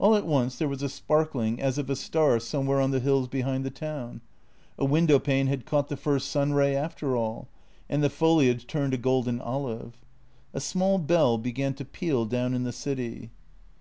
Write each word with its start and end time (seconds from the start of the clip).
All 0.00 0.16
at 0.16 0.26
once 0.26 0.58
there 0.58 0.66
was 0.66 0.82
a 0.82 0.88
sparkling 0.88 1.60
as 1.60 1.78
of 1.78 1.88
a 1.88 1.94
star 1.94 2.40
somewhere 2.40 2.80
on 2.80 2.90
the 2.90 2.98
hills 2.98 3.28
behind 3.28 3.64
the 3.64 3.70
town— 3.70 4.20
a 4.76 4.84
window 4.84 5.20
pane 5.20 5.46
had 5.46 5.66
caught 5.66 5.86
the 5.88 5.96
first 5.96 6.32
sunray 6.32 6.74
after 6.74 7.14
all— 7.16 7.46
and 7.88 8.02
the 8.02 8.10
foliage 8.10 8.66
turned 8.66 8.92
a 8.92 8.96
golden 8.98 9.40
olive. 9.40 9.94
A 10.52 10.58
small 10.58 10.98
bell 10.98 11.38
began 11.38 11.74
to 11.74 11.84
peal 11.84 12.24
down 12.26 12.54
in 12.54 12.64
the 12.64 12.72
city. 12.72 13.30